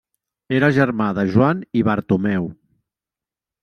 Era 0.59 0.69
germà 0.77 1.11
de 1.19 1.27
Joan 1.35 1.63
i 1.83 1.87
Bartomeu. 1.91 2.53